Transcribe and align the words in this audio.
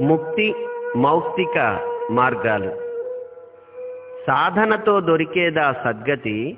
ముక్తి 0.00 0.54
మౌక్తిక 0.96 1.80
మార్గాలు. 2.10 2.70
సాధనతో 4.26 5.00
దొరికేదా 5.00 5.72
సద్గతి? 5.84 6.56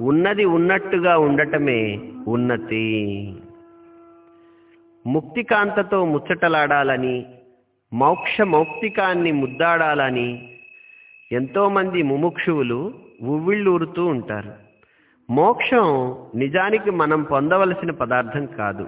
ఉన్నది 0.00 0.44
ఉన్నట్టుగా 0.44 1.18
ఉండటమే 1.18 2.00
ఉన్నతి. 2.28 3.34
ముక్తికాంతతో 5.06 6.04
ముచ్చటలాడాలని 6.04 7.26
మోక్ష 7.92 8.40
మౌక్తికాన్ని 8.40 9.32
ముద్దాడాలని 9.32 10.58
ఎంతోమంది 11.32 12.02
ముముక్షువులు 12.02 12.94
ఉవ్విళ్ళూరుతూ 13.22 14.06
ఉంటారు. 14.06 14.52
మోక్షం 15.30 16.16
నిజానికి 16.34 16.90
మనం 16.90 17.22
పొందవలసిన 17.22 17.90
పదార్థం 17.90 18.46
కాదు. 18.46 18.86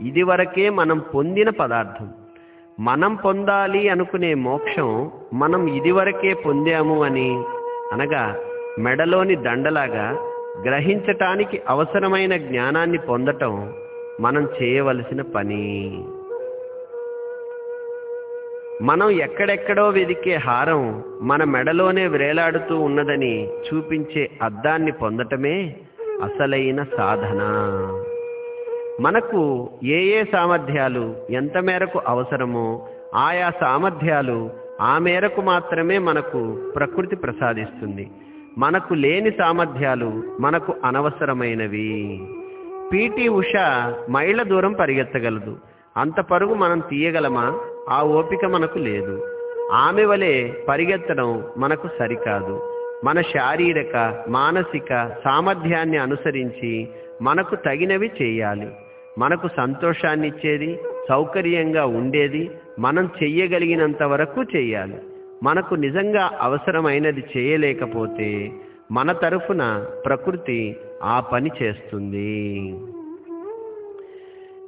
ఇదివరకే 0.00 0.70
మనం 0.70 0.98
పొందిన 0.98 1.50
పదార్థం. 1.50 2.21
మనం 2.80 3.14
పొందాలి 3.14 3.88
అనుకునే 3.88 4.34
మోక్షం 4.34 5.10
మనం 5.32 5.66
ఇదివరకే 5.66 6.34
పొందాము 6.34 7.02
అని 7.04 7.42
అనగా 7.92 8.36
మెడలోని 8.78 9.36
దండలాగా 9.36 10.16
గ్రహించటానికి 10.62 11.62
అవసరమైన 11.68 12.36
జ్ఞానాన్ని 12.36 12.98
పొందటం 12.98 13.72
మనం 14.20 14.48
చేయవలసిన 14.62 15.22
పని. 15.22 16.04
మనం 18.82 19.10
ఎక్కడెక్కడో 19.10 19.88
వెదికే 19.88 20.34
హారం 20.34 21.04
మన 21.20 21.44
మెడలోనే 21.44 22.06
వ్రేలాడుతూ 22.06 22.80
ఉన్నదని 22.80 23.48
చూపించే 23.48 24.30
అద్దాన్ని 24.42 24.92
పొందటమే 24.92 25.76
అసలైన 26.22 26.82
సాధన. 26.82 27.40
మనకు 29.00 29.70
ఏ 29.84 30.00
ఏ 30.00 30.24
సామర్థ్యాలు 30.24 31.16
ఎంత 31.30 31.56
మేరకు 31.56 32.00
అవసరమో 32.06 32.88
ఆయా 33.14 33.50
సామర్థ్యాలు 33.60 34.50
ఆ 34.80 34.98
మేరకు 34.98 35.40
మాత్రమే 35.40 35.98
మనకు 35.98 36.72
ప్రకృతి 36.76 37.16
ప్రసాదిస్తుంది. 37.16 38.10
మనకు 38.58 38.94
లేని 38.94 39.30
సామర్థ్యాలు 39.30 40.22
మనకు 40.40 40.74
అనవసరమైనవి. 40.84 42.20
పీటీ 42.92 43.28
ఉష 43.28 43.52
మైళ్ళ 44.10 44.42
దూరం 44.42 44.72
పరిగెత్తగలదు. 44.72 45.58
అంత 45.96 46.20
పరుగు 46.20 46.54
మనం 46.54 46.82
తీయగలమా? 46.90 47.60
ఆ 47.88 48.02
ఓపిక 48.02 48.44
మనకు 48.44 48.78
లేదు. 48.78 49.26
ఆమె 49.72 50.04
వలె 50.04 50.52
పరిగెత్తడం 50.68 51.44
మనకు 51.56 51.88
సరికాదు. 51.98 52.68
మన 53.04 53.20
శారీరక 53.20 54.24
మానసిక 54.28 55.10
సామర్థ్యాన్ని 55.24 55.98
అనుసరించి 55.98 56.88
మనకు 57.22 57.54
తగినవి 57.54 58.10
చేయాలి. 58.22 58.68
మనకు 59.18 59.48
సంతోషాన్ని 59.56 60.28
ఇచ్చేది 60.28 60.78
సౌకర్యంగా 61.08 61.86
ఉండేది 61.86 62.50
మనం 62.78 63.10
చెయ్యగలిగినంత 63.22 64.02
వరకు 64.02 64.42
చేయాలి 64.42 64.96
మనకు 65.42 65.74
నిజంగా 65.74 66.38
అవసరమైనది 66.40 67.24
చేయలేకపోతే 67.36 68.52
మన 68.92 69.12
తరఫున 69.12 69.86
ప్రకృతి 70.06 70.76
ఆ 71.02 71.20
పని 71.20 71.50
చేస్తుంది. 71.62 72.74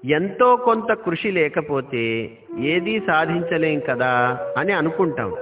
ఎంతో 0.04 0.56
కొంత 0.56 0.92
కృషి 0.92 1.30
లేకపోతే 1.30 2.30
ఏదీ 2.58 3.00
సాధించలేం 3.00 3.80
కదా 3.80 4.38
అని 4.58 4.72
అనుకుంటాం. 4.72 5.36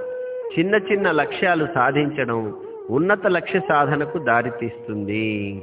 చిన్న 0.59 0.75
చిన్న 0.75 1.11
లక్ష్యాలు 1.11 1.67
సాధించడం 1.75 2.55
ఉన్నత 2.89 3.27
లక్ష్య 3.27 3.59
సాధనకు 3.59 4.17
దారితీస్తుంది. 4.17 5.61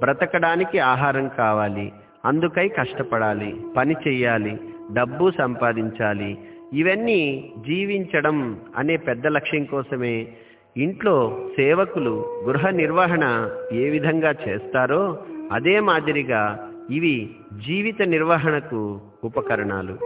బ్రతకడానికి 0.00 0.78
ఆహారం 0.78 1.30
కావాలి 1.38 1.92
అందుకై 2.24 2.68
కష్టపడాలి 2.68 3.56
పని 3.76 3.94
చెయ్యాలి 4.08 4.58
డబ్బు 4.92 5.32
సంపాదించాలి. 5.38 6.38
ఇవన్నీ 6.72 7.52
జీవించడం 7.66 8.60
అనే 8.76 8.96
పెద్ద 8.96 9.26
లక్ష్యం 9.26 9.64
కోసమే. 9.64 10.26
ఇంట్లో 10.76 11.40
సేవకులు 11.56 12.42
గృహ 12.48 12.70
నిర్వహణ 12.70 13.50
ఏ 13.72 13.90
విధంగా 13.90 14.34
చేస్తారో 14.48 15.22
అదే 15.52 15.80
మాదిరిగా 15.80 16.70
ఇవి 16.90 17.30
జీవిత 17.66 18.02
నిర్వహణకు 18.02 19.00
ఉపకరణాలు. 19.24 19.98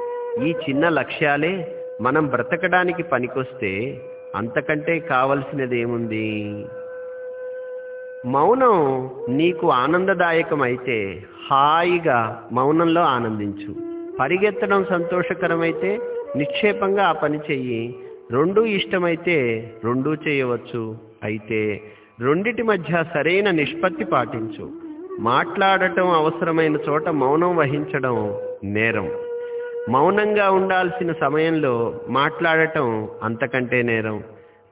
ఈ 0.45 0.51
చిన్న 0.51 0.89
లక్ష్యాలే 0.89 1.75
మనం 2.03 2.27
బ్రతకడానికి 2.27 3.03
పనికొస్తే 3.03 4.01
అంతకంటే 4.37 4.99
కావలసినదేముంది? 4.99 6.45
మౌనం 8.27 9.11
నీకు 9.29 9.71
ఆనందదాయకమైతే 9.71 11.23
హాయిగా 11.51 12.49
మౌనంలో 12.53 13.01
ఆనందించు. 13.01 13.75
పరిగెత్తడం 14.21 14.85
సంతోషకరమైతే 14.85 15.99
నిక్షేపంగా 16.37 17.05
ఆ 17.05 17.13
పని 17.13 17.39
చెయ్యి. 17.39 17.95
రెండూ 18.31 18.65
ఇష్టమైతే 18.65 19.71
రెండూ 19.85 20.15
చేయవచ్చు. 20.15 20.97
అయితే 21.23 21.81
రెండిటి 22.21 22.63
మధ్య 22.63 23.05
సరైన 23.15 23.51
నిష్పత్తి 23.51 24.05
పాటించు. 24.05 24.71
మాట్లాడటం 25.21 26.11
అవసరమైన 26.11 26.77
చోట 26.77 27.09
మౌనం 27.09 27.57
వహించడం 27.57 28.39
నేరం. 28.65 29.11
మౌనంగా 29.89 30.51
ఉండాల్సిన 30.51 31.13
సమయంలో 31.13 31.95
మాట్లాడటం 32.09 33.09
అంతకంటే 33.23 33.83
నేరం. 33.83 34.23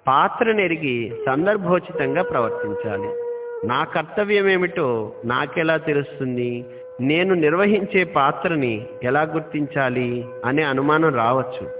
పాత్ర 0.09 0.53
నెరిగి 0.53 1.13
సందర్భోచితంగా 1.27 2.23
ప్రవర్తించాలి. 2.23 3.26
నా 3.67 3.85
కర్తవ్యం 3.85 4.49
ఏమిటో 4.49 5.13
నాకెలా 5.25 5.77
తెలుస్తుంది? 5.77 6.65
నేను 7.01 7.35
నిర్వహించే 7.35 8.05
పాత్రని 8.05 8.87
ఎలా 9.03 9.23
గుర్తించాలి 9.23 10.27
అనే 10.45 10.63
అనుమానం 10.63 11.15
రావచ్చు. 11.15 11.71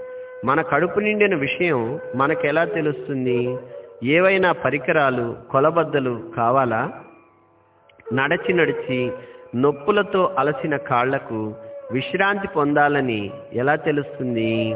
మన 0.45 0.63
కడుపు 0.63 1.01
నిండిన 1.01 1.35
విషయం 1.35 2.01
మనకెలా 2.17 2.65
తెలుస్తుంది? 2.65 3.59
ఏవైనా 4.05 4.53
పరికరాలు 4.53 5.37
కొలబద్దలు 5.51 6.21
కావాలా? 6.37 6.91
నడచి 8.13 8.53
నడిచి 8.53 9.11
నొప్పులతో 9.57 10.35
అలసిన 10.39 10.77
కాళ్ళకు 10.77 11.55
విశ్రాంతి 11.93 12.49
పొందాలని 12.49 13.31
ఎలా 13.53 13.75
తెలుస్తుంది? 13.77 14.75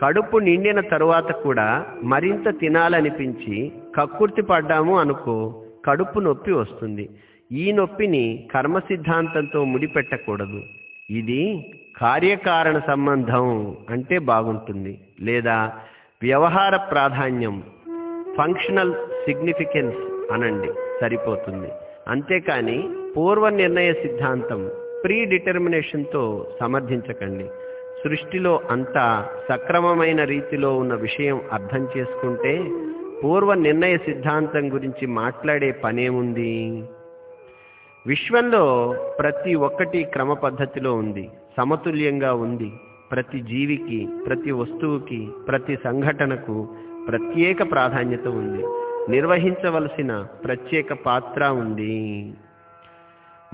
కడుపు 0.00 0.38
నిండిన 0.38 0.80
తరువాత 0.80 1.32
కూడా 1.32 1.86
మరింత 2.02 2.60
తినాలనిపించి 2.60 3.72
కక్కుర్తి 3.98 4.42
పడ్డాము 4.42 4.98
అనుకో 4.98 5.63
కడుపు 5.84 6.20
నొప్పి 6.20 6.52
వస్తుంది. 6.52 7.08
ఈ 7.52 7.72
నొప్పిని 7.72 8.48
కర్మ 8.54 8.78
సిద్ధాంతంతో 8.78 9.64
ముడిపెట్టకూడదు. 9.64 10.62
ఇది 11.10 11.70
కార్యకారణ 11.96 12.80
సంబంధం 12.86 13.76
అంటే 13.90 14.18
బాగుంటుంది. 14.18 15.00
లేదా 15.20 15.72
వ్యవహార 16.22 16.76
ప్రాధాన్యం 16.76 17.62
ఫంక్షనల్ 18.38 18.94
సిగ్నిఫికెన్స్ 19.24 20.32
అనండి. 20.32 20.72
సరిపోతుంది. 21.00 21.68
అంతేకాని 22.08 22.88
పూర్వ 23.16 23.48
నిర్ణయ 23.48 23.92
సిద్ధాంతం 23.92 24.70
ప్రీ 25.04 25.24
డిటర్మినేషన్తో 25.24 26.46
సమర్థించకండి. 26.60 27.46
సృష్టిలో 28.04 28.60
అంతా 28.70 29.28
సక్రమమైన 29.48 30.24
రీతిలో 30.24 30.76
ఉన్న 30.76 30.94
విషయం 30.94 31.40
అర్థం 31.52 31.88
చేసుకుంటే 31.96 32.52
పూర్వ 33.24 33.54
నిర్ణయ 33.54 33.96
సిద్ధాంతం 33.96 34.74
గురించి 34.74 35.06
మాట్లాడే 35.06 35.70
పనేముంది? 35.70 36.84
విశ్వంలో 38.06 38.94
ప్రతి 39.18 39.54
ఒక్కటి 39.54 40.02
క్రమ 40.02 40.32
పద్ధతిలో 40.32 40.94
ఉంది. 40.94 41.30
సమతుల్యంగా 41.56 42.34
ఉంది. 42.34 42.70
ప్రతి 43.12 43.40
జీవికి 43.40 44.08
ప్రతి 44.26 44.50
వస్తువుకి 44.50 45.28
ప్రతి 45.48 45.76
సంఘటనకు 45.76 46.68
ప్రత్యేక 47.08 47.70
ప్రాధాన్యత 47.70 48.28
ఉంది. 48.28 48.62
నిర్వహించవలసిన 49.12 50.26
ప్రత్యేక 50.44 50.92
పాత్ర 50.92 51.44
ఉంది. 51.46 52.34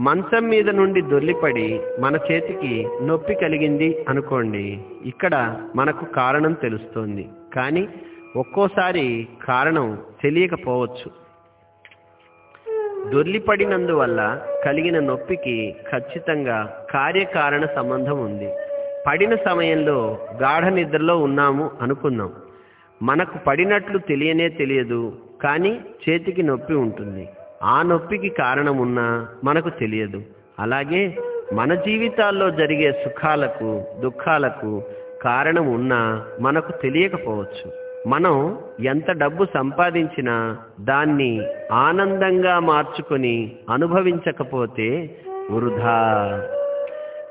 మంచం 0.01 0.49
మీద 0.49 0.71
నుండి 0.71 1.01
దొల్లిపడి 1.01 1.81
మన 2.01 2.19
చేతికి 2.33 2.89
నొప్పి 3.03 3.35
కలిగింది 3.35 4.05
అనుకోండి. 4.09 4.81
ఇక్కడ 5.05 5.61
మనకు 5.77 6.05
కారణం 6.05 6.53
తెలుస్తోంది. 6.53 7.29
కానీ 7.57 7.89
ఒక్కోసారి 8.37 9.29
కారణం 9.45 9.99
తెలియకపోవచ్చు. 10.23 11.21
దొర్లిపడినందువల్ల 13.11 14.43
కలిగిన 14.65 15.01
నొప్పికి 15.01 15.77
ఖచ్చితంగా 15.91 16.87
కార్యకారణ 16.91 17.67
సంబంధం 17.67 18.19
ఉంది. 18.19 18.51
పడిన 19.07 19.35
సమయంలో 19.35 20.19
గాఢ 20.43 20.65
నిద్రలో 20.65 21.19
ఉన్నాము 21.19 21.71
అనుకుందాం 21.81 22.33
మనకు 23.03 23.39
పడినట్లు 23.39 23.99
తెలియనే 23.99 24.49
తెలియదు 24.49 25.13
కానీ 25.43 25.81
చేతికి 26.09 26.43
నొప్పి 26.43 26.75
ఉంటుంది. 26.75 27.29
ఆ 27.63 27.83
నొప్పికి 27.83 28.29
కారణం 28.29 28.79
ఉన్నా 28.79 29.29
మనకు 29.45 29.71
తెలియదు. 29.71 30.23
అలాగే 30.59 31.19
మన 31.53 31.75
జీవితాల్లో 31.75 32.51
జరిగే 32.51 32.93
సుఖాలకు 32.93 33.85
దుఃఖాలకు 34.01 34.83
కారణం 35.23 35.73
ఉన్నా 35.73 36.27
మనకు 36.41 36.73
తెలియకపోవచ్చు. 36.73 37.90
మనం 38.07 38.59
ఎంత 38.81 39.11
డబ్బు 39.11 39.47
సంపాదించినా 39.55 40.59
దాన్ని 40.81 41.41
ఆనందంగా 41.73 42.59
మార్చుకొని 42.59 43.53
అనుభవించకపోతే 43.71 45.17
వృధా. 45.51 46.41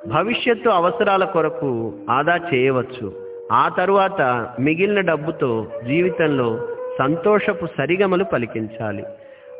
భవిష్యత్తు 0.07 0.69
అవసరాల 0.69 1.23
కొరకు 1.23 1.93
ఆదా 2.09 2.39
చేయవచ్చు. 2.53 3.13
ఆ 3.51 3.69
తరువాత 3.69 4.47
మిగిలిన 4.59 4.99
డబ్బుతో 4.99 5.67
జీవితంలో 5.85 6.67
సంతోషపు 6.99 7.65
సరిగమలు 7.77 8.23
పలికించాలి. 8.23 9.03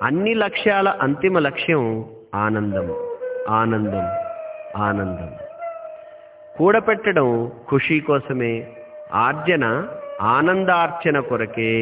అన్ని 0.03 0.33
లక్ష్యాల 0.33 0.89
అంతిమ 0.89 1.39
లక్ష్యం 1.39 2.05
ఆనందం 2.35 2.95
ఆనందం 3.49 4.07
ఆనందం. 4.77 5.29
కూడపెట్టడం 6.57 7.51
ఖుషీ 7.71 7.99
కోసమే. 7.99 8.67
ఆర్జన 9.13 9.87
ఆనందార్చన 10.21 11.19
కొరకే. 11.19 11.73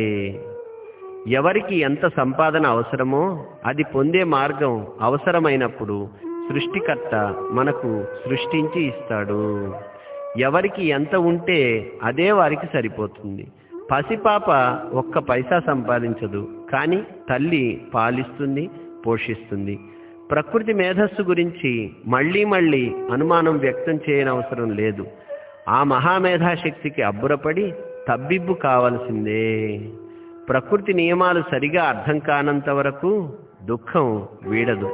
ఎవరికి 1.28 1.80
ఎంత 1.80 2.08
సంపాదన 2.08 2.68
అవసరమో 2.68 3.46
అది 3.66 3.84
పొందే 3.84 4.24
మార్గం 4.24 4.88
అవసరమైనప్పుడు 5.02 6.08
సృష్టికర్త 6.50 7.36
మనకు 7.52 8.06
సృష్టించి 8.30 8.88
ఇస్తాడు. 8.88 9.74
ఎవరికి 10.38 10.88
ఎంత 10.88 11.16
ఉంటే 11.16 11.92
అదే 12.04 12.32
వారికి 12.32 12.66
సరిపోతుంది. 12.74 13.48
పసిపాప 13.92 14.50
ఒక్క 14.94 15.20
పైసా 15.20 15.60
సంపాదించదు 15.60 16.48
కానీ 16.72 17.04
తల్లి 17.30 17.82
పాలిస్తుంది 17.94 18.70
పోషిస్తుంది. 19.08 19.80
ప్రకృతి 20.32 20.74
మేధస్సు 20.74 21.22
గురించి 21.22 21.92
మళ్ళీ 22.08 22.46
మళ్ళీ 22.46 22.96
అనుమానం 23.12 23.58
వ్యక్తం 23.58 24.00
చేయనవసరం 24.10 24.72
లేదు. 24.72 25.06
ఆ 25.70 25.84
మహామేధాశక్తికి 25.84 27.02
అబ్బురపడి 27.02 27.74
తబ్బిబ్బు 28.08 28.54
కావలసిందే. 28.54 29.80
ప్రకృతి 30.50 30.94
నియమాలు 30.94 31.44
సరిగా 31.52 31.84
అర్థం 31.84 32.20
కానంత 32.20 32.70
వరకు 32.70 33.30
దుఃఖం 33.66 34.28
వీడదు. 34.48 34.90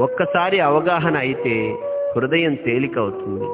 ఒక్కసారి 0.00 0.60
అవగాహన 0.60 1.16
అయితే 1.16 1.76
హృదయం 2.16 2.54
తేలికవుతుంది. 2.54 3.48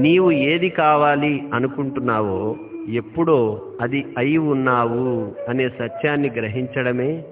నీవు 0.00 0.30
ఏది 0.30 0.68
కావాలి 0.68 1.48
అనుకుంటున్నావో 1.54 2.56
ఎప్పుడో 2.88 3.62
అది 3.80 4.06
అయి 4.18 4.38
ఉన్నావు 4.38 5.32
అనే 5.48 5.68
సత్యాన్ని 5.68 6.30
గ్రహించడమే 6.30 7.24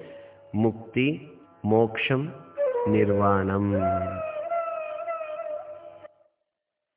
ముక్తి 0.54 1.28
మోక్షం 1.64 2.28
నిర్వాణం. 2.88 3.64